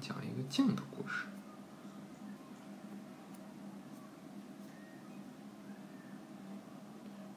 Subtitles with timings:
[0.00, 1.26] 讲一个静的故事。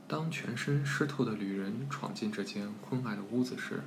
[0.08, 3.82] 当全身湿透的旅人闯进这间昏暗的屋子时，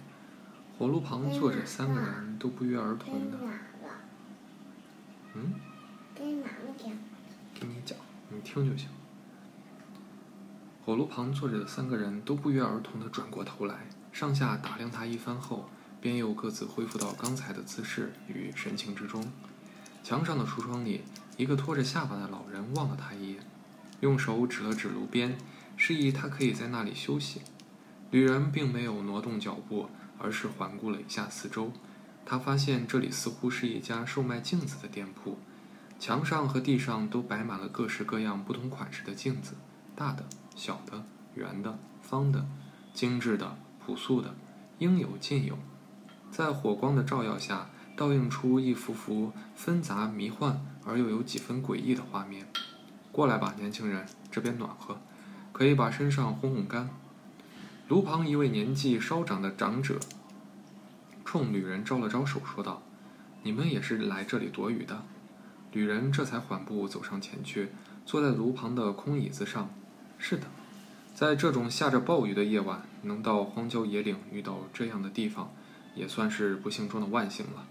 [0.79, 3.39] 火炉旁坐着三个人，都不约而同的。
[5.35, 5.53] 嗯？
[6.17, 6.25] 给
[7.67, 7.99] 你讲，
[8.31, 8.89] 你听就行。
[10.85, 15.69] 火炉旁坐着的三个人都不约而同的转过头来，上下打量他一番后，
[16.05, 19.25] 便又各自恢复到刚才的姿势与神情之中。
[20.03, 21.01] 墙上的橱窗里，
[21.39, 23.43] 一个拖着下巴的老人望了他一眼，
[24.01, 25.39] 用手指了指炉边。
[25.79, 27.41] 示意他可以在那里休息。
[28.11, 31.73] 旅人并没有挪动脚步，而是环顾了一下四周。
[32.27, 35.39] 他发现这里似乎是一家售卖镜子的店铺，
[35.99, 39.55] 墙上和地上都摆满了各式各样、不同款式的镜子，
[39.97, 41.03] 大的、小的、
[41.35, 42.45] 圆的、方的、
[42.93, 44.35] 精致的、朴素的，
[44.81, 45.59] 应有尽有。
[46.37, 52.45] 在火光的照耀下，倒映出一幅幅纷杂、迷幻而又有几分诡异的画面。
[53.13, 54.99] 过来吧，年轻人，这边暖和。
[55.53, 56.91] 可以把身上烘烘干。
[57.87, 60.01] 炉旁一位年纪稍长的长者
[61.25, 62.83] 冲旅人招了招手，说道
[63.45, 65.05] ：“你们也是来这里躲雨的？”
[65.71, 67.69] 旅人这才缓步走上前去，
[68.05, 69.71] 坐在炉旁的空椅子上。
[70.19, 70.49] “是的，
[71.15, 75.53] 在这种下着暴雨的夜晚，能到荒郊野岭遇到这样的地方，
[75.95, 77.67] 也算是不幸中的万幸了。”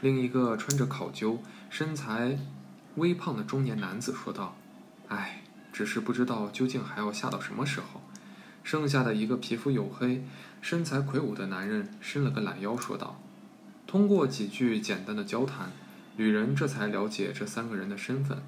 [0.00, 2.38] 另一个穿着考究、身材
[2.96, 4.56] 微胖的中年男子说道
[5.08, 8.00] ：“唉。”只是不知道究竟还要下到什么时候。
[8.64, 10.24] 剩下的一个皮肤黝黑、
[10.62, 13.20] 身材魁梧的男人伸了个懒腰，说道
[13.86, 15.70] ：“通过几句简单的交谈，
[16.16, 18.38] 旅人这才了解这三个人的身份。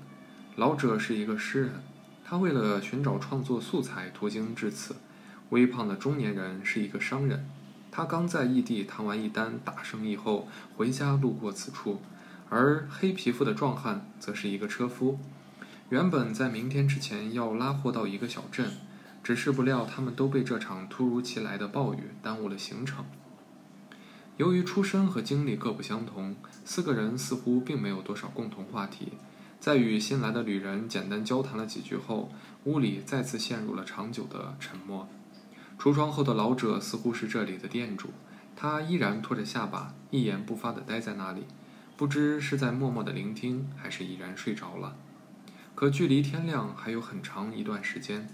[0.57, 1.83] 老者是一个诗人，
[2.25, 4.95] 他为了寻找创作素材途经至此；
[5.51, 7.47] 微胖的中年人是一个商人，
[7.91, 12.01] 他刚在异地谈完一单大生意后回家路过此处；
[12.49, 15.19] 而黑皮肤的壮汉则是一个车夫。”
[15.91, 18.73] 原本在明天之前要拉货到一个小镇，
[19.25, 23.07] 只是不料他们都被这场突如其来的暴雨耽误了行程。
[24.37, 29.15] 由于出身和经历各不相同，四个人似乎并没有多少共同话题。
[29.59, 32.31] 在与新来的旅人简单交谈了几句后，
[32.65, 35.09] 屋里再次陷入了长久的沉默。
[35.79, 38.11] 橱窗后的老者似乎是这里的店主，
[38.57, 41.45] 他依然拖着下巴，一言不发地待在那里，
[41.97, 44.97] 不知是在默默地聆听，还是已然睡着了。
[45.77, 48.29] 可距离天亮还有很长一段时间，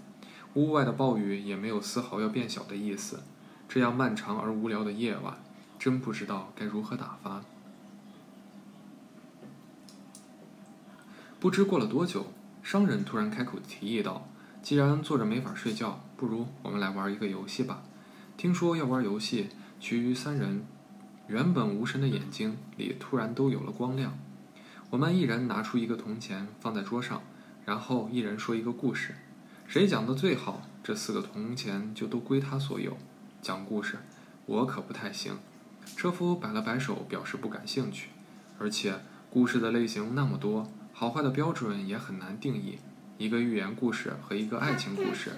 [0.55, 3.21] 屋外的暴雨也没有丝毫要变小的意思。
[3.69, 5.37] 这样漫长而无聊的夜晚，
[5.77, 7.43] 真不知道该如何打发。
[11.39, 12.31] 不知过了多久，
[12.63, 14.27] 商人突然开口提议道
[14.63, 17.83] ：“既然坐着没法睡觉，不如我们来玩一个游戏吧。”
[18.37, 19.49] 听说要玩游戏，
[19.79, 20.65] 其余三人
[21.27, 24.17] 原本无神的眼睛里突然都有了光亮。
[24.89, 27.21] 我们一人拿出一个铜钱放在桌上。
[27.65, 29.15] 然后一人说一个故事，
[29.65, 32.95] 谁讲的最好，这四个铜钱就都归他所有。
[33.41, 33.97] 讲故事，
[34.45, 35.39] 我可不太行。
[35.95, 38.09] 车夫摆了摆手，表示不感兴趣。
[38.59, 38.99] 而且
[39.31, 42.77] 故事的类型那么多，好坏的标准也很难定义。
[43.17, 45.31] 一个寓言故事和一个爱情故事。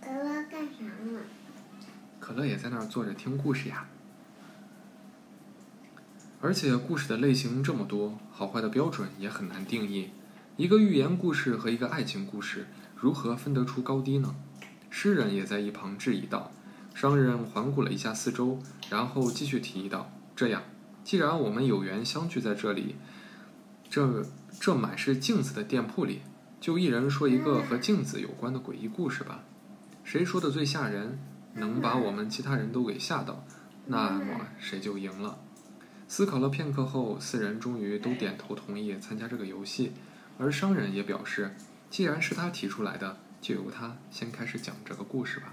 [0.00, 1.20] 可乐干啥呢？
[2.20, 3.88] 可乐也在那儿坐着听故事呀。
[6.40, 10.10] 而且故事的类型这么多，好坏的标准也很难定义。
[10.56, 14.36] 一个寓言故事和一个爱情故事，如何分得出高低呢？
[14.88, 16.52] 诗人也在一旁质疑道。
[16.94, 20.62] 商人环顾了一下四周，然后继续提议道：“这样，
[21.04, 22.96] 既然我们有缘相聚在这里，
[23.88, 24.24] 这
[24.58, 26.22] 这满是镜子的店铺里，
[26.60, 29.44] 就一人说一个和镜子有关的诡异故事吧。
[30.04, 31.18] 谁说的最吓人，
[31.54, 33.44] 能把我们其他人都给吓到，
[33.86, 35.38] 那么谁就赢了。”
[36.08, 39.92] 思考了片刻后，四人终于都点头同意参加这个游戏。
[40.38, 41.54] 而商人也表示，
[41.90, 45.52] 既然是他提出来的，就由他先开始讲这个故事吧。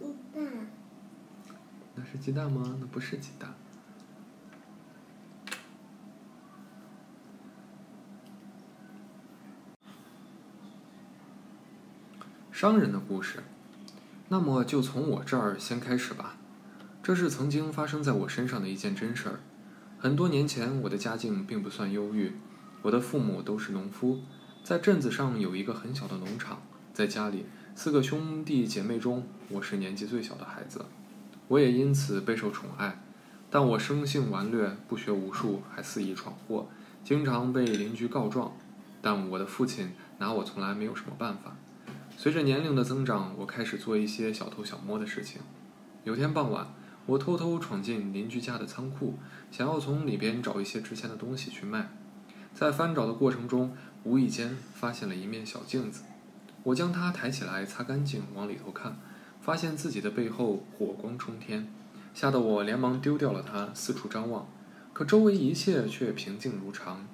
[0.00, 0.66] 鸡蛋。
[1.94, 2.76] 那是鸡蛋吗？
[2.80, 3.54] 那不是鸡蛋。
[12.62, 13.42] 商人的故事，
[14.28, 16.36] 那么就从我这儿先开始吧。
[17.02, 19.40] 这是曾经发生在我身上的一件真事儿。
[19.98, 22.34] 很多年前，我的家境并不算优裕，
[22.82, 24.20] 我的父母都是农夫，
[24.62, 26.62] 在镇子上有一个很小的农场。
[26.94, 30.84] 在家里，四个兄弟姐妹中，我是年纪最小的孩子，
[31.48, 33.02] 我也因此备受宠爱。
[33.50, 36.68] 但我生性顽劣，不学无术，还肆意闯祸，
[37.02, 38.52] 经常被邻居告状。
[39.00, 41.56] 但我的父亲拿我从来没有什么办法。
[42.22, 45.40] 随着年龄的增长，我开始做一些小偷小摸的事情。
[46.04, 46.68] 有天傍晚。
[47.06, 49.18] 我偷偷闯进邻居家的仓库，
[49.50, 51.90] 想要从里边找一些值钱的东西去卖。
[52.54, 56.04] 在翻找的过程中，无意间发现了一面小镜子，
[56.62, 58.96] 我将它抬起来擦干净，往里头看，
[59.40, 61.68] 发现自己的背后火光冲天，
[62.14, 64.46] 吓得我连忙丢掉了它，四处张望。
[64.92, 67.04] 可周围一切却平静如常。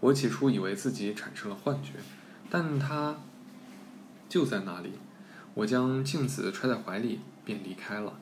[0.00, 1.92] 我起初以为自己产生了幻觉，
[2.50, 3.16] 但它
[4.28, 4.92] 就在那里。
[5.54, 8.18] 我将镜子揣在怀里，便离开了。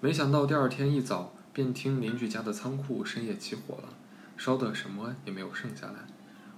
[0.00, 3.90] 没想到第二天一早，便听邻居家的仓库深夜起火了，
[4.36, 6.00] 烧得什么也没有剩下来。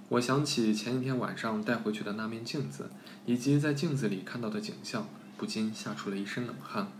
[0.09, 2.89] 我想起前一天晚上带回去的那面镜子，
[3.25, 5.07] 以及在镜子里看到的景象，
[5.37, 6.91] 不禁吓出了一身冷汗。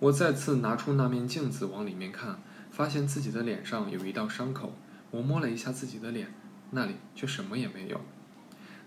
[0.00, 2.40] 我再次拿出那面镜子往里面看，
[2.70, 4.72] 发现自己的脸上有一道伤口。
[5.10, 6.34] 我摸了一下自己的脸，
[6.72, 8.00] 那里却什么也没有。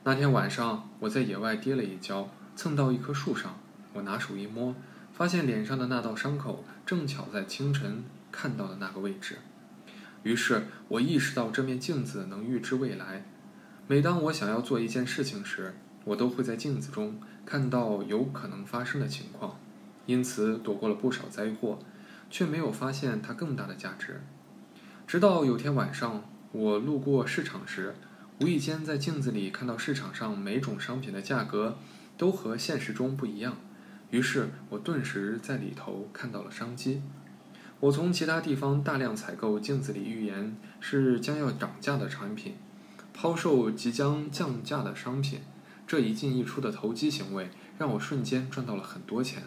[0.08, 3.60] 那天晚上，我在野外跌了一跤，蹭到一棵树上。
[3.92, 4.74] 我拿手一摸。
[5.12, 9.40] 发现脸上的那道伤口正巧在清晨看到的那个位置，
[10.24, 13.26] 于是我意识到这面镜子能预知未来。
[13.88, 15.76] 每当我想要做一件事情时，
[16.06, 19.60] 我都会在镜子中看到有可能发生的情况，
[20.06, 21.80] 因此躲过了不少灾祸，
[22.30, 24.22] 却没有发现它更大的价值。
[25.06, 27.94] 直到有天晚上，我路过市场时，
[28.40, 31.80] 无意间在镜子里看到市场上每种商品的价格
[32.18, 33.58] 都和现实中不一样。
[34.12, 37.02] 于是我顿时在里头看到了商机。
[37.80, 42.56] 我从其他地方大量采购镜子里预言是将要涨价的产品，
[43.12, 45.42] 抛售即将降价的商品。
[45.88, 47.50] 这一进一出的投机行为
[47.80, 49.44] 让我瞬间赚到了很多钱。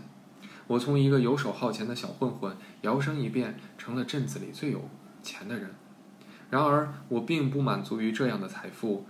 [0.67, 4.89] 我从一个游手好闲的小混混摇身一变成了镇子里最有
[5.23, 5.71] 钱的人。
[6.51, 9.07] 然而我并不满足于这样的财富，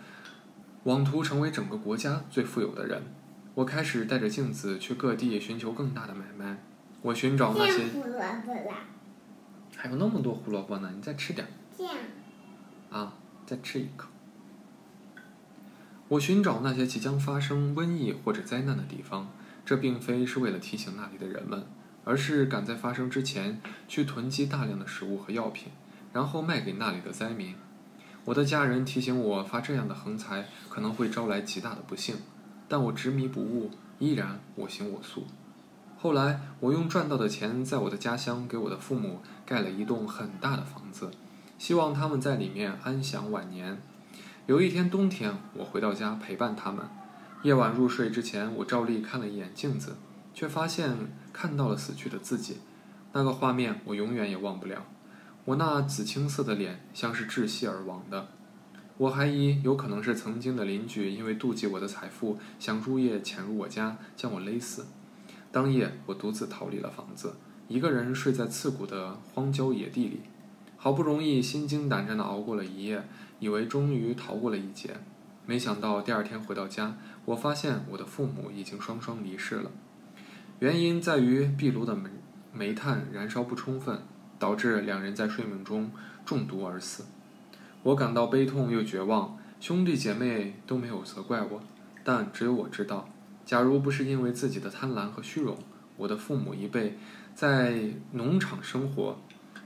[0.85, 3.03] 妄图成为整个国家最富有的人。
[3.55, 6.63] 我开始带着镜子去各地寻求更大的买卖。
[7.03, 8.85] 我寻找那些胡萝卜啦，
[9.75, 11.47] 还有那么多胡萝卜呢，你再吃点
[11.77, 11.95] 这样
[12.91, 13.15] 啊，
[13.47, 14.09] 再吃一口。
[16.09, 19.31] 我寻找那些即将发生瘟疫或者灾难的地方，
[19.65, 21.65] 这并非是为了提醒那里的人们，
[22.05, 25.73] 而是赶在发生之前去囤积大量的食物和药品，
[26.13, 27.55] 然后卖给那里的灾民。
[28.25, 32.17] 我的家人提醒我，发这样的横财可能会招来极大的不幸。
[32.69, 35.27] 但我执迷不悟，依然我行我素。
[35.99, 41.11] 后来，我用赚到的钱，在我的家乡给我的父母盖了一栋很大的房子，
[41.59, 43.81] 希望他们在里面安享晚年。
[44.47, 46.87] 有一天冬天，我回到家陪伴他们。
[47.43, 49.97] 夜晚入睡之前，我照例看了一眼镜子，
[50.33, 50.97] 却发现
[51.33, 52.59] 看到了死去的自己。
[53.13, 54.85] 那个画面我永远也忘不了。
[55.47, 58.29] 我那紫青色的脸，像是窒息而亡的。
[58.99, 64.87] 我怀疑有可能是曾经的邻居，因为妒忌我的财富，想入夜潜入我家将我勒死。
[65.51, 67.35] 当夜，我独自逃离了房子，
[67.67, 70.21] 一个人睡在刺骨的荒郊野地里。
[70.77, 73.03] 好不容易心惊胆战地熬过了一夜，
[73.39, 74.91] 以为终于逃过了一劫。
[75.47, 79.71] 没想到第二天回到家，我发现我的父母已经双双离世了。
[80.59, 82.11] 原因在于壁炉的煤
[82.53, 84.03] 煤炭燃烧不充分，
[84.41, 85.93] 导致两人在睡梦中
[86.25, 87.05] 中毒而死。
[87.85, 91.63] 我感到悲痛又绝望，兄弟姐妹都没有责怪我，
[92.03, 93.09] 但只有我知道，
[93.45, 95.57] 假如不是因为自己的贪婪和虚荣，
[95.97, 96.99] 我的父母一辈
[97.35, 99.19] 在农场生活，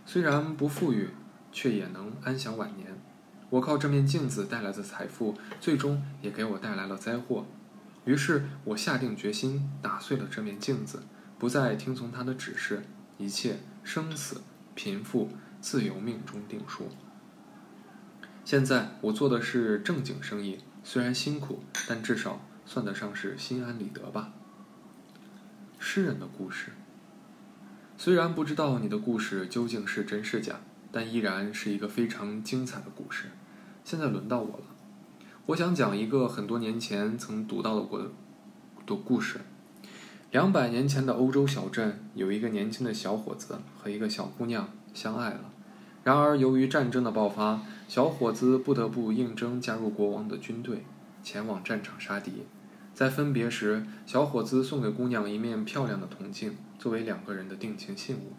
[0.04, 1.08] 虽然不富裕，
[1.50, 2.88] 却也能安享晚年。
[3.50, 7.46] 我靠这面镜子带来的财富，最终也给我带来了灾祸。
[8.04, 11.02] 于是我下定决心打碎了这面镜子，
[11.38, 12.82] 不再听从他的指示，
[13.16, 14.40] 一切生死、
[14.74, 16.88] 贫富、自由命中定数。
[18.44, 24.32] 现在我做的是正经生意，虽然辛苦，但至少算得上是心安理得吧。
[25.78, 26.72] 诗人的故事，
[27.96, 30.60] 虽然不知道你的故事究竟是真是假，
[30.92, 33.30] 但依然是一个非常精彩的故事。
[33.82, 34.64] 现在轮到我了，
[35.46, 38.00] 我想讲一个很多年前曾读到的过
[38.86, 39.40] 的故事。
[40.34, 45.52] 两百年前的欧洲小镇，有一个年轻的小伙子和一个小姑娘相爱了。
[46.02, 50.84] 然而，由于战争的爆发，小伙子不得不应征加入国王的军队，
[51.22, 52.42] 前往战场杀敌。
[52.92, 58.32] 在分别时，小伙子送给姑娘一面漂亮的铜镜，作为两个人的定情信物，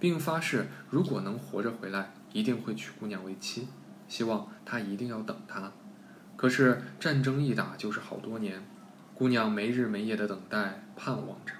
[0.00, 3.68] 并发誓如果能活着回来，一定会娶姑娘为妻，
[4.08, 5.70] 希望她一定要等他。
[6.36, 8.64] 可是战争一打就是好多年，
[9.18, 11.52] 姑娘没日没夜的等待、盼望着。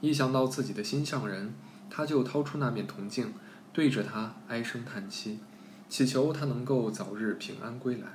[0.00, 1.52] 一想到自己的心上人，
[1.90, 3.34] 她就掏出那面铜镜。
[3.72, 5.40] 对着他唉声叹气，
[5.88, 8.06] 祈求他能够早日平安归来。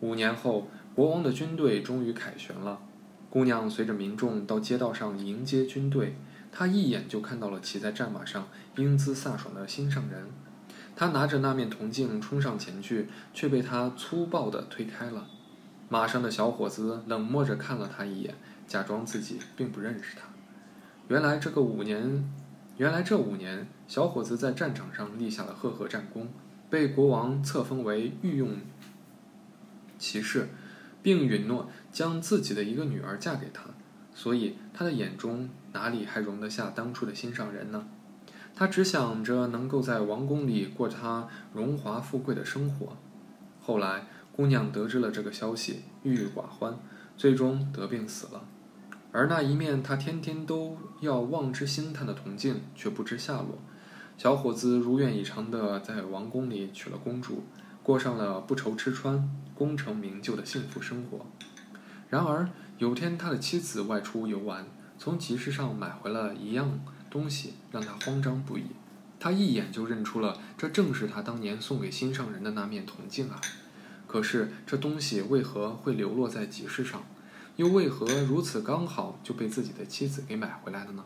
[0.00, 2.80] 五年后，国王的军队终于凯旋了。
[3.30, 6.16] 姑娘随着民众到街道上迎接军队，
[6.52, 10.26] 他一眼就看到了骑在战马上英姿飒爽的心上人。
[10.94, 15.26] 他拿着那面铜镜冲上前去，却被他粗暴地推开了。
[15.92, 18.36] 马上的小伙子冷漠着看了他一眼，
[18.68, 20.22] 假装自己并不认识他。
[21.08, 22.24] 原来这个五年，
[22.76, 26.28] 原来这五年，小伙子在战场上立下了赫赫战功，
[26.70, 28.58] 被国王册封为御用
[29.98, 30.50] 骑士，
[31.02, 33.64] 并允诺将自己的一个女儿嫁给他。
[34.14, 37.88] 所以他的眼中哪里还容得下当初的心上人呢？
[38.54, 42.96] 他只想着能够在王宫里过他荣华富贵的生活。
[43.60, 44.06] 后来，
[44.40, 46.74] 姑娘得知了这个消息，郁郁寡欢，
[47.14, 48.42] 最终得病死了。
[49.12, 53.58] 而那一面他天天都要望之兴叹的铜镜却不知下落。
[54.16, 57.44] 小伙子如愿以偿地在王宫里娶了公主，
[57.82, 61.26] 过上了不愁吃穿、功成名就的幸福生活。
[62.08, 64.64] 然而有天，他的妻子外出游玩，
[64.96, 66.80] 从集市上买回了一样。
[67.10, 68.68] 东西让他慌张不已，
[69.18, 73.38] 他一眼就认出了这正是他当年送给心上人的那面铜镜啊！
[74.10, 77.04] 可是这东西为何会流落在集市上，
[77.54, 81.04] 又为何如此刚好就被自己的妻子给买回来了呢？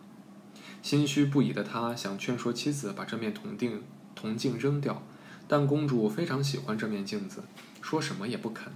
[0.82, 3.82] 心虚不已的他想劝说妻子把这面铜镜
[4.14, 5.02] 铜镜扔掉，
[5.46, 7.42] 但公主非常喜欢这面镜子，
[7.82, 8.72] 说什么也不肯。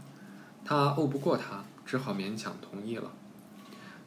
[0.62, 3.10] 他拗不过她，只好勉强同意了。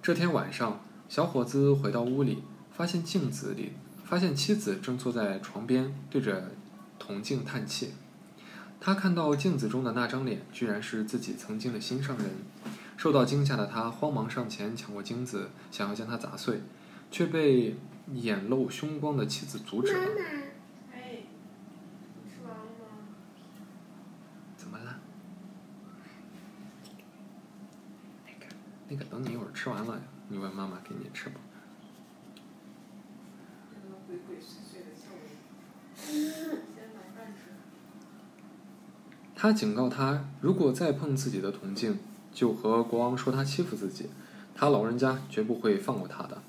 [0.04, 2.44] 这天晚上，小伙子回到屋里。
[2.72, 3.72] 发现镜子里，
[4.06, 6.51] 发现妻子正坐在床边，对着
[7.00, 7.94] 铜镜叹气。
[8.84, 12.32] 他看到镜子中的那张脸，居然是自己曾经的心上人。
[12.98, 16.62] 受到惊吓的他，慌忙上前抢过镜子，想要将它砸碎，
[17.12, 17.76] 却被
[18.14, 20.00] 眼露凶光的妻子阻止了。
[20.00, 20.14] 妈妈，
[20.94, 21.24] 哎，
[22.24, 23.08] 你吃完了吗？
[24.58, 25.00] 怎么了？
[28.26, 28.48] 那个，
[28.90, 31.40] 那个，等你一会儿吃完了，你问妈妈给你吃吧。
[33.72, 35.22] 这 个鬼鬼祟祟的笑容。
[35.96, 37.52] 先拿饭吃。
[39.42, 41.98] 他警告他，如果再碰自己的铜镜，
[42.32, 44.06] 就和国王说他欺负自己，
[44.54, 46.44] 他老人家绝不会放过他的。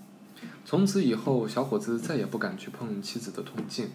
[0.67, 3.89] 从此以后，小伙子再也不敢去碰妻子的铜镜。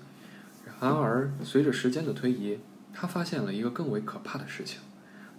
[0.81, 2.57] 然而，随着时间的推移，
[2.91, 4.79] 他发现了一个更为可怕的事情：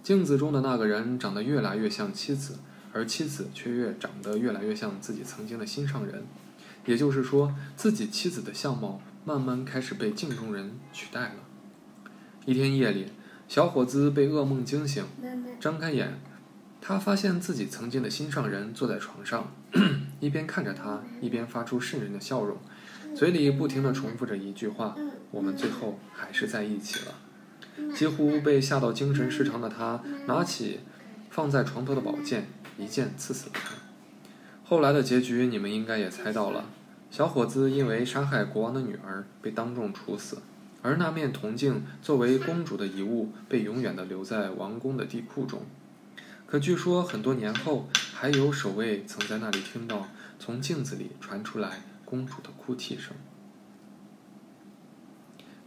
[0.01, 2.59] 镜子中的那个人长得越来越像妻子，
[2.93, 6.23] 而妻子却越长得越来越像自己曾经的心上人。
[6.85, 11.35] 也就是说，自己妻子的相貌慢慢开始被镜中人取代了。
[12.45, 13.07] 一天夜里，
[13.49, 16.19] 小伙子被噩梦惊醒，妈妈，张开眼，
[16.79, 19.51] 他发现自己曾经的心上人坐在床上，
[20.21, 22.55] 一边看着他，一边发出渗人的笑容，
[23.15, 24.95] 嘴里不停地重复着一句话
[25.31, 27.15] ：“我们最后还是在一起了。”
[27.95, 30.81] 几乎被吓到精神失常的他，拿起
[31.31, 33.71] 放在床头的宝剑，一剑刺死了他。
[34.63, 36.65] 后来的结局你们应该也猜到了，
[37.09, 40.37] 小伙子因为杀害国王的女儿被当众处死，
[40.81, 45.63] 而那面铜镜作为公主的遗物，被永远的留在王宫的地库中。
[46.45, 50.07] 可据说很多年后，还有守卫曾在那里听到
[50.39, 53.13] 从镜子里传出来公主的哭泣声。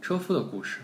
[0.01, 0.81] 车夫的故事，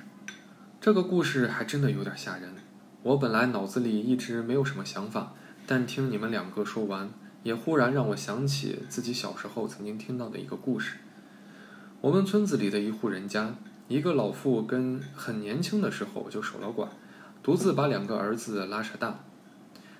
[0.81, 2.55] 这个故事还真的有点吓人。
[3.03, 5.33] 我本来脑子里一直没有什么想法，
[5.67, 7.11] 但听你们两个说完，
[7.43, 10.99] 也忽然让我想起自己小时候曾经听到的一个故事。
[12.01, 13.57] 我们村子里的一户人家，
[13.89, 16.89] 一个老妇跟很年轻的时候就守了寡，
[17.43, 19.21] 独自把两个儿子拉扯大。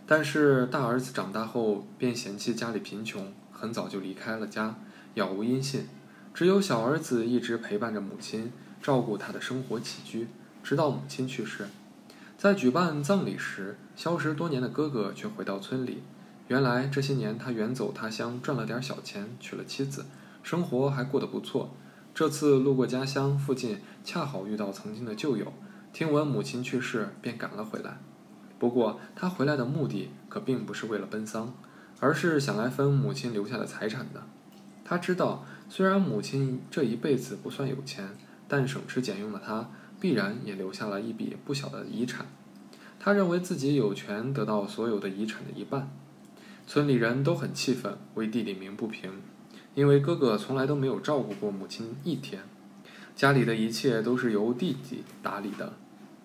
[0.07, 4.75] 但是大儿子长大后便嫌弃家里贫穷，很早就离开了家，
[5.15, 5.89] 杳无音信。
[6.35, 8.53] 只有小儿子一直陪伴着母亲，
[8.83, 10.29] 照顾她的生活起居，
[10.63, 11.67] 直到母亲去世。
[12.37, 16.03] 在举办葬礼时，消失多年的哥哥却回到村里。
[16.49, 20.05] 原来这些年他远走他乡，赚了点小钱，娶了妻子，
[20.43, 21.75] 生活还过得不错。
[22.19, 25.53] 这次路过家乡附近，恰好遇到曾经的旧友，
[25.93, 27.99] 听闻母亲去世，便赶了回来。
[28.59, 31.55] 不过他回来的目的可并不是为了奔丧，
[32.01, 34.25] 而是想来分母亲留下的财产的。
[34.85, 38.09] 他知道，虽然母亲这一辈子不算有钱，
[38.49, 39.71] 但省吃俭用的他，
[40.01, 42.27] 必然也留下了一笔不小的遗产。
[42.99, 45.89] 他认为自己有权得到所有的遗产的一半。
[46.67, 49.13] 村里人都很气愤，为弟弟鸣不平，
[49.79, 52.43] 因为哥哥从来都没有照顾过母亲一天，
[53.15, 55.75] 家里的一切都是由弟弟打理的，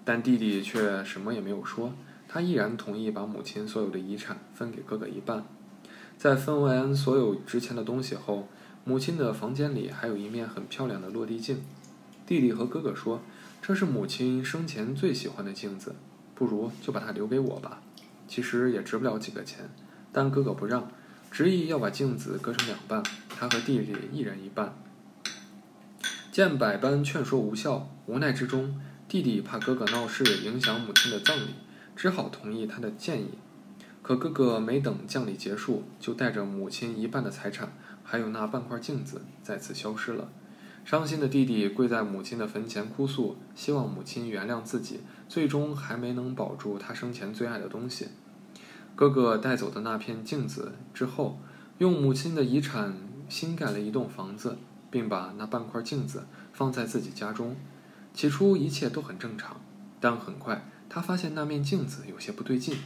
[0.03, 1.93] 但弟弟却什么也没有说，
[2.27, 5.45] 他毅然同意把母亲所有的遗产分给哥哥一半。
[6.17, 8.47] 在分完所有值钱的东西后，
[8.85, 11.61] 母亲的房间里还有一面很漂亮的落地镜。
[12.25, 13.21] 弟弟和哥哥说
[13.61, 15.93] ：“这是母亲生前最喜欢的镜子，
[16.33, 17.83] 不如就把它留给我吧。
[18.27, 19.69] 其实也值不了几个钱。”
[20.11, 20.91] 但哥哥不让，
[21.33, 24.77] 执意要把镜子割成两半，他和弟弟一人一半。
[26.31, 31.55] 见百般劝说无效，无奈之中，弟弟怕哥哥闹事影响母亲的葬礼，
[31.95, 33.31] 只好同意他的建议。
[34.03, 37.73] 可哥哥没等葬礼结束，就带着母亲一半的财产，
[38.03, 40.29] 还有那半块镜子，再次消失了。
[40.85, 48.09] 伤心的弟弟跪在母亲的坟前哭诉，希望母亲原谅自己，最终还没能保住他生前最爱的东西。
[48.95, 51.39] 哥哥带走的那片镜子之后，
[51.79, 52.95] 用母亲的遗产
[53.27, 54.57] 新盖了一栋房子，
[54.91, 57.55] 并把那半块镜子放在自己家中。
[58.13, 59.59] 起初一切都很正常，
[59.99, 62.77] 但很快他发现那面镜子有些不对劲。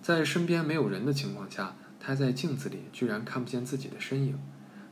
[0.00, 4.38] 在身边没有人的情况下，他在镜子里居然看不见自己的身影。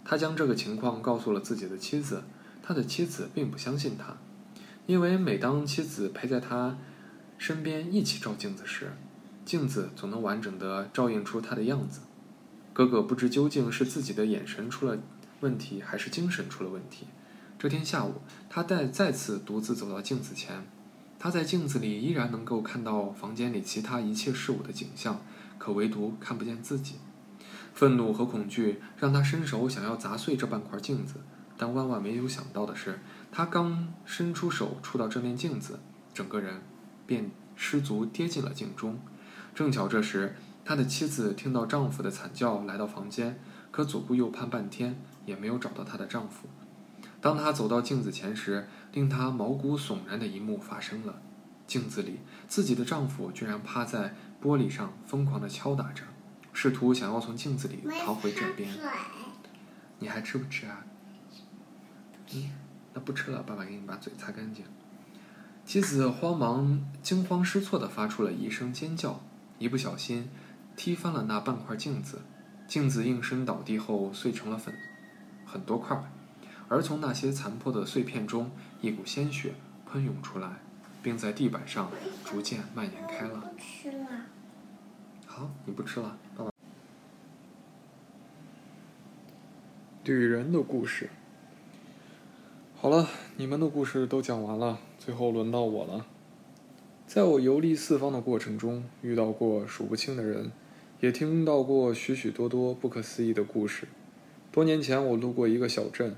[0.05, 2.25] 他将这个情况告诉了自己的妻子，
[2.63, 4.17] 他的妻子并不相信他，
[4.87, 6.77] 因为每当妻子陪在他
[7.39, 8.93] 身边一起照镜子时，
[9.45, 12.01] 镜子总能完整的照映出他的样子。
[12.73, 14.99] 哥哥不知究竟是自己的眼神出了
[15.41, 17.07] 问题，还是精神出了问题。
[17.59, 18.15] 这天下午，
[18.49, 20.67] 他再再次独自走到镜子前，
[21.19, 25.21] 他在镜子里依然能够看到房间里其他一切事物的景象，
[25.59, 26.97] 可唯独看不见自己。
[27.75, 31.17] 愤怒和恐惧让他伸手想要砸碎这半块镜子，
[31.57, 32.99] 但万万没有想到的是，
[33.31, 35.79] 他刚伸出手触到这面镜子，
[36.13, 36.63] 整个人
[37.07, 38.99] 便失足跌进了镜中。
[39.55, 43.39] 正巧这时，他的妻子听到丈夫的惨叫，来到房间，
[43.71, 46.49] 可左顾右盼半天也没有找到她的丈夫。
[47.21, 51.21] 当她走到镜子前时，令她毛骨悚然的一幕发生了：
[51.67, 56.05] 镜子里自己的丈夫居然趴在玻璃上疯狂地敲打着。
[56.55, 58.69] 试图想要从镜子里逃回这边，
[59.99, 60.85] 你还吃不吃啊？
[62.35, 62.51] 嗯，
[62.93, 64.65] 那不吃了，爸爸给你把嘴擦干净。
[65.65, 69.23] 妻子慌忙、惊慌失措地发出了一声尖叫，
[69.63, 70.29] 一不小心
[70.75, 72.23] 踢翻了那半块镜子，
[72.67, 74.75] 镜子应声倒地后碎成了粉
[75.47, 75.97] 很多块，
[76.69, 79.55] 而从那些残破的碎片中，一股鲜血
[79.87, 80.57] 喷涌出来，
[81.01, 81.93] 并在地板上
[82.25, 83.53] 逐渐蔓延开了。
[83.57, 84.09] 吃了。
[85.27, 86.51] 好，你不吃了，爸爸。
[90.03, 91.09] 旅人的故事。
[92.75, 93.07] 好了，
[93.37, 96.05] 你们的故事都讲完了，最后轮到我了。
[97.15, 100.51] 在我游历四方的过程中，遇到过数不清的人，
[101.01, 103.87] 也听到过许许多多不可思议的故事。
[104.51, 106.17] 多年前，我路过一个小镇，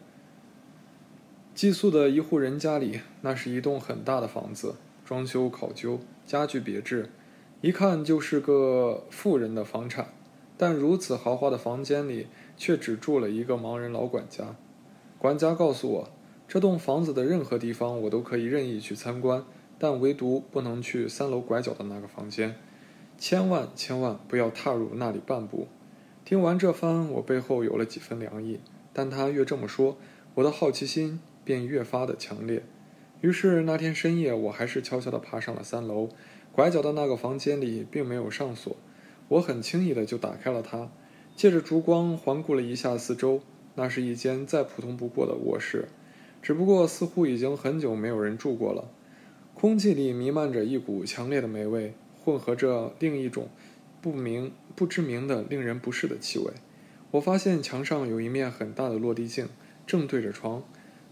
[1.53, 7.11] 寄宿的一户人家里，那是一栋很大的房子，装修考究，家具别致。
[7.61, 10.15] 一看就是个富人的房产，
[10.57, 14.55] 但如此豪华的房间里却只住了一个盲人老管家。
[15.19, 16.11] 管家告诉我，
[16.47, 19.45] 这栋房子的任何地方我都可以任意去参观，
[19.79, 22.57] 但唯独不能去三楼拐角的那个房间，
[23.19, 25.69] 千万千万不要踏入那里半步。
[26.25, 28.61] 听完这番，我背后有了几分凉意，
[28.93, 29.97] 但他越这么说，
[30.35, 32.63] 我的好奇心便越发的强烈。
[33.21, 36.09] 于是那天深夜，我还是悄悄地爬上了三楼。
[36.53, 38.77] 拐角的那个房间里并没有上锁，
[39.29, 40.91] 我很轻易的就打开了它，
[41.35, 43.41] 借着烛光环顾了一下四周。
[43.77, 45.89] 那是一间再普通不过的卧室，
[46.41, 48.89] 只不过似乎已经很久没有人住过了。
[49.65, 53.49] 空气里弥漫着一股强烈的霉味，混合着另一种
[54.03, 56.53] 不明不知名的令人不适的气味。
[57.13, 59.49] 我发现墙上有一面很大的落地镜，
[59.87, 60.63] 正对着床。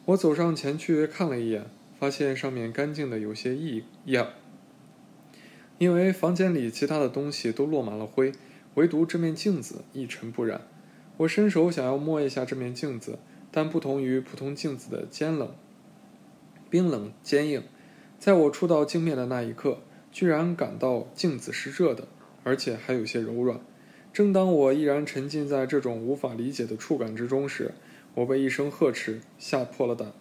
[0.05, 1.65] 我走上前去看了一眼，
[1.99, 4.29] 发现上面干净的有些异样。
[5.79, 8.33] 因为房间里其他的东西都落满了灰，
[8.75, 10.61] 唯独这面镜子一尘不染。
[11.17, 13.19] 我伸手想要摸一下这面镜子，
[13.51, 15.55] 但不同于普通镜子的坚冷、
[16.69, 17.63] 冰冷、坚硬，
[18.23, 19.79] 在我触到镜面的那一刻，
[20.13, 22.07] 居然感到镜子是热的，
[22.45, 23.59] 而且还有些柔软。
[24.13, 27.75] 正当我依然沉浸在这种无法理解的触感之中时，
[28.15, 30.13] 我被一声呵斥吓破了胆。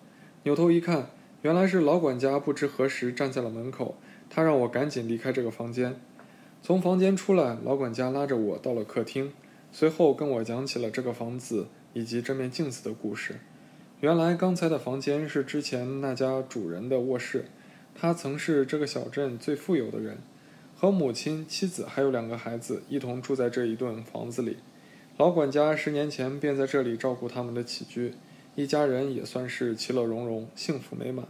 [0.41, 1.11] 扭头一看，
[1.43, 3.95] 原来是老管家不知何时站在了门口。
[4.31, 6.01] 他让我赶紧离开这个房间。
[6.63, 9.31] 从房间出来，老管家拉着我到了客厅，
[9.71, 13.35] 随后跟我讲起了这个房子以及这面镜子的故事。
[13.99, 17.45] 原来刚才的房间是之前那家主人的卧室，
[17.93, 20.17] 他曾是这个小镇最富有的人，
[20.75, 24.57] 和母亲、妻子还有两个孩子一同住在这一栋房子里。
[25.17, 28.13] 老管家十年前便在这里照顾他们的起居，
[28.55, 31.27] 一家人也算是其乐融融、幸福美满。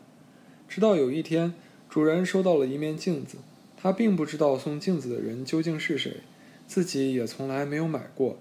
[0.68, 1.54] 直到有一天。
[1.90, 3.40] 主人收到了一面镜子，
[3.76, 6.22] 他并不知道送镜子的人究竟是谁，
[6.66, 8.38] 自己也从来没有买过。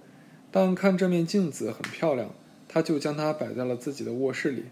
[0.53, 2.31] 但看这面镜子很漂亮，
[2.69, 4.67] 他就将它摆在了自己的卧室里。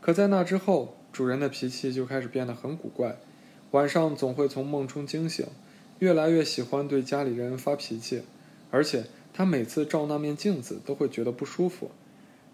[0.00, 3.16] 可在那之后，主人的脾气就开始变得很古怪，
[3.72, 5.44] 晚上总会从梦中惊醒，
[5.98, 8.22] 越来越喜欢对家里人发脾气，
[8.70, 11.90] 而且他每次照那面镜子都会觉得不舒服。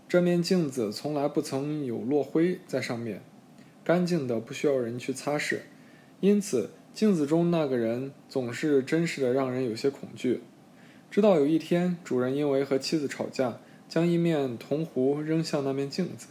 [0.08, 3.20] 这面镜子从来不曾有落灰在上面，
[3.84, 5.58] 干净的不需要人去擦拭，
[6.20, 10.40] 因此镜子中那个人总是真实的让人有些恐惧。
[11.10, 13.58] 直到有一天，主人因为和妻子吵架，
[13.90, 16.28] 将一面铜壶扔向那面镜子。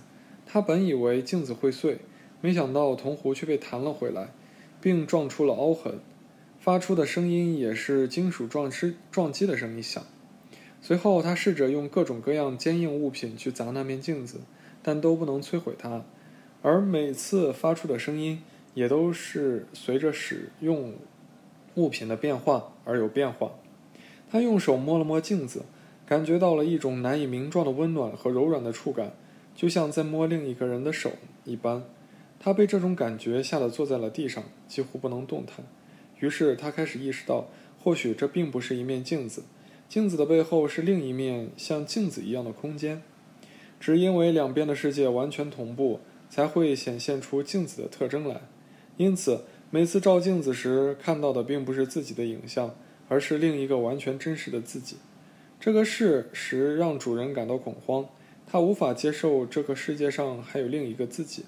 [0.48, 2.00] 他本以为镜子会碎，
[2.43, 4.32] 没想到铜壶却被弹了回来，
[4.82, 6.01] 并撞出了凹痕，
[6.60, 10.03] 发出的声音也是金属撞击撞击的声音响。
[10.82, 14.41] 随后，他试着用各种各样坚硬物品去砸那面镜子，
[14.82, 16.03] 但都不能摧毁它，
[16.62, 18.41] 而每次发出的声音
[18.73, 20.95] 也都是随着使用
[21.75, 23.51] 物品的变化而有变化。
[24.29, 25.63] 他用手摸了摸镜子，
[26.06, 29.13] 感觉到了一种难以名状的温暖和柔软的触感，
[29.56, 31.13] 就像在摸另一个人的手
[31.45, 31.86] 一般。
[32.43, 35.65] 他被这种感觉吓得坐在了地上，几乎不能动弹。
[36.19, 37.47] 于是他开始意识到，
[37.82, 39.43] 或许这并不是一面镜子。
[39.88, 43.01] 镜子的背后是另一面像镜子一样的空间，
[43.79, 48.41] 只因为两边的世界完全同步，才会显现出镜子的特征来。
[48.97, 52.75] 因此，每次照镜子时看到的并不是自己的影像，
[53.08, 54.97] 而是另一个完全真实的自己。
[55.62, 58.06] 这个事实让主人感到恐慌，
[58.45, 61.45] 他无法接受这个世界上还有另一个自己。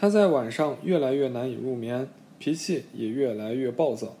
[0.00, 2.08] 他在晚上越来越难以入眠，
[2.38, 4.16] 脾气也越来越暴躁，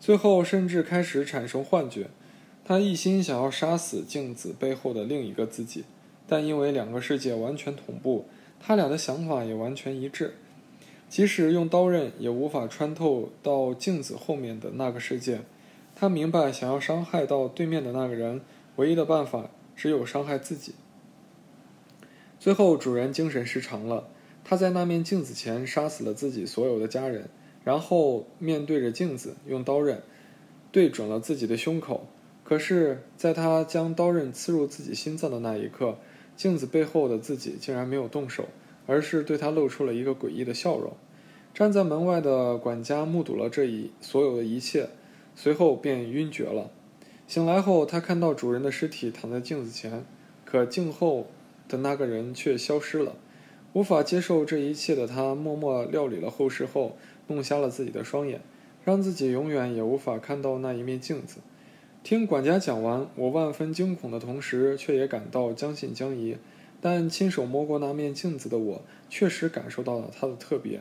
[0.00, 2.08] 最后甚至开始产生幻觉。
[2.64, 5.84] 他一心想要杀死镜子背后的另一个自己，
[6.26, 8.24] 但因为两个世界完全同步，
[8.58, 10.32] 他俩的想法也完全一致。
[11.10, 15.40] 即使用刀刃也无法穿透到镜子后面的那个世界。
[15.94, 18.40] 他明白，想要伤害到对面的那个人，
[18.76, 20.72] 唯一的办法只有伤害自己。
[22.38, 24.08] 最后，主人精神失常了，
[24.50, 27.28] 他在那面镜子前杀死了自己所有的家人，
[27.62, 30.02] 然后面对着镜子，用刀刃
[30.72, 32.08] 对准了自己的胸口。
[32.42, 35.98] 可是，在他将刀刃刺入自己心脏的那一刻，
[36.34, 38.48] 镜子背后的自己竟然没有动手，
[38.88, 40.94] 而是对他露出了一个诡异的笑容。
[41.54, 44.88] 站在门外的管家目睹了这一所有的一切，
[45.36, 46.72] 随后便晕厥了。
[47.28, 50.04] 醒来后，他看到主人的尸体躺在镜子前，
[50.44, 51.28] 可镜后
[51.68, 53.14] 的那个人却消失了。
[53.72, 56.96] 无法接受这一切的他，默默料理了后事后，
[57.28, 58.40] 弄瞎了自己的双眼，
[58.84, 61.38] 让自己永远也无法看到那一面镜子。
[62.02, 66.36] 听管家讲完，我万分惊恐的同时，却也感到将信将疑。
[66.80, 70.80] 但亲手摸过那面镜子的我，确实感受到了它的特别。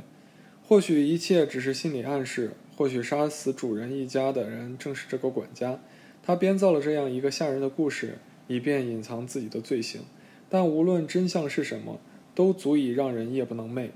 [0.65, 5.80] 或许一切只是心理暗示，或许杀死主人一家的人正是这个管家。
[6.23, 10.02] 他编造了这样一个吓人的故事，以便隐藏自己的罪行。
[10.47, 11.99] 但无论真相是什么，
[12.39, 13.89] 都足以让人夜不能寐。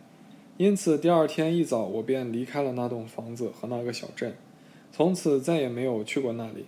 [0.58, 4.36] 因此，第二天一早，我便离开了那栋房子和那个小镇，
[4.92, 6.66] 从此再也没有去过那里。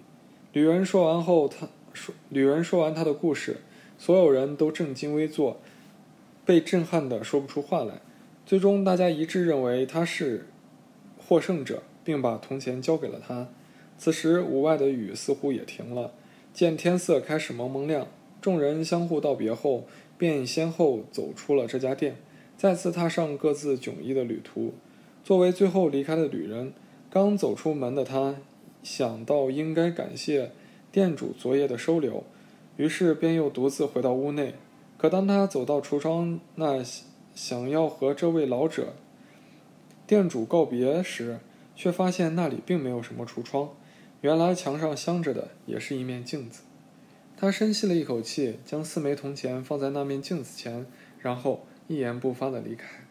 [0.54, 3.58] 旅人说完后，他说：“旅人说完他的故事，
[3.98, 5.60] 所有人都正襟危坐，
[6.46, 7.96] 被震撼的说不出话来。
[8.46, 10.48] 最终，大家一致认为他是
[11.18, 13.50] 获胜者，并把铜钱交给了他。
[13.98, 16.14] 此时，屋外的雨似乎也停了，
[16.54, 18.08] 见天色开始蒙蒙亮，
[18.40, 19.84] 众人相互道别后，
[20.18, 22.16] 便先后走出了这家店，
[22.58, 24.74] 再次踏上各自迥异的旅途。
[25.24, 26.74] 作为最后离开的旅人，
[27.10, 28.36] 刚走出门的他。”
[28.84, 30.52] 想到应该感谢
[30.92, 32.24] 店主昨夜的收留，
[32.78, 34.54] 于是便又独自回到屋内。
[35.00, 36.84] 可当他走到橱窗那，
[37.34, 38.94] 想要和这位老者
[40.06, 41.40] 店主告别时，
[41.76, 43.72] 却发现那里并没有什么橱窗，
[44.22, 46.62] 原来墙上镶着的也是一面镜子。
[47.38, 50.86] 他深吸了一口气，将四枚铜钱放在那面镜子前，
[51.20, 53.02] 然后一言不发的离开。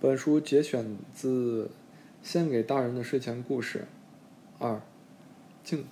[0.00, 1.66] 本书节选自
[2.22, 3.86] 《献给大人的睡前故事》
[4.64, 4.80] 二，
[5.62, 5.86] 静。